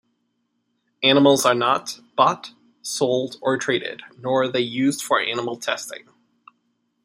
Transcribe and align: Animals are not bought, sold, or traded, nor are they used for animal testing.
Animals 1.03 1.45
are 1.45 1.53
not 1.53 1.99
bought, 2.17 2.53
sold, 2.81 3.35
or 3.39 3.55
traded, 3.57 4.01
nor 4.17 4.41
are 4.41 4.51
they 4.51 4.59
used 4.61 5.03
for 5.03 5.21
animal 5.21 5.57
testing. 5.57 6.07